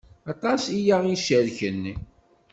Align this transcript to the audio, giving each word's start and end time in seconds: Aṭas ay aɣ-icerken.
Aṭas 0.31 0.63
ay 0.75 0.87
aɣ-icerken. 0.95 1.81